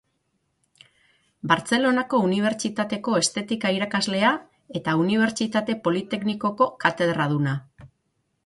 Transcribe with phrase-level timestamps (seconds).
[1.51, 4.33] Bartzelonako Unibertsitateko estetika-irakaslea
[4.81, 7.59] eta Unibertsitate Politeknikoko katedraduna.